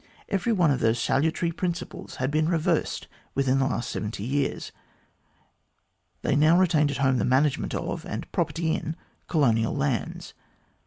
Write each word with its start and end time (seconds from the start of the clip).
Every 0.29 0.51
one 0.51 0.71
of 0.71 0.79
those 0.79 0.97
salutary 0.99 1.51
principles 1.51 2.15
had 2.15 2.31
been 2.31 2.49
reversed 2.49 3.07
within 3.35 3.59
the 3.59 3.67
last 3.67 3.91
seventy 3.91 4.23
years. 4.23 4.71
They 6.23 6.35
now 6.35 6.57
retained 6.57 6.89
at 6.89 6.97
home 6.97 7.19
the 7.19 7.23
management 7.23 7.75
of, 7.75 8.03
and 8.07 8.25
property 8.31 8.73
in, 8.73 8.95
colonial 9.27 9.75
lands. 9.75 10.33